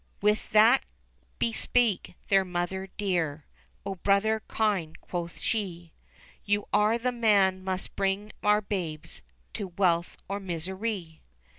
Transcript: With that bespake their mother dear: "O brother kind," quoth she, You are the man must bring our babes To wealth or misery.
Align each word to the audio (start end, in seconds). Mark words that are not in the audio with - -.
With 0.19 0.49
that 0.49 0.83
bespake 1.37 2.15
their 2.29 2.43
mother 2.43 2.87
dear: 2.97 3.45
"O 3.85 3.93
brother 3.93 4.41
kind," 4.47 4.99
quoth 4.99 5.37
she, 5.37 5.93
You 6.43 6.67
are 6.73 6.97
the 6.97 7.11
man 7.11 7.63
must 7.63 7.95
bring 7.95 8.31
our 8.41 8.61
babes 8.61 9.21
To 9.53 9.67
wealth 9.67 10.17
or 10.27 10.39
misery. 10.39 11.21